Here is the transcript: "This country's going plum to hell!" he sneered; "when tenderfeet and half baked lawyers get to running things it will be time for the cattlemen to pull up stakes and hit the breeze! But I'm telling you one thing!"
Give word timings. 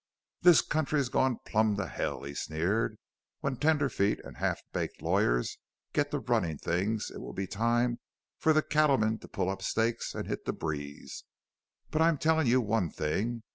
"This 0.41 0.61
country's 0.61 1.09
going 1.09 1.37
plum 1.45 1.77
to 1.77 1.85
hell!" 1.85 2.23
he 2.23 2.33
sneered; 2.33 2.97
"when 3.41 3.55
tenderfeet 3.57 4.19
and 4.25 4.37
half 4.37 4.59
baked 4.73 4.99
lawyers 4.99 5.59
get 5.93 6.09
to 6.09 6.17
running 6.17 6.57
things 6.57 7.11
it 7.13 7.19
will 7.19 7.33
be 7.33 7.45
time 7.45 7.99
for 8.39 8.51
the 8.51 8.63
cattlemen 8.63 9.19
to 9.19 9.27
pull 9.27 9.47
up 9.47 9.61
stakes 9.61 10.15
and 10.15 10.25
hit 10.27 10.45
the 10.45 10.53
breeze! 10.53 11.23
But 11.91 12.01
I'm 12.01 12.17
telling 12.17 12.47
you 12.47 12.61
one 12.61 12.89
thing!" 12.89 13.43